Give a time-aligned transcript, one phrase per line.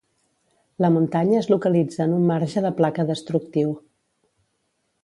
[0.85, 3.79] La muntanya es localitza en un marge de placa destructiu.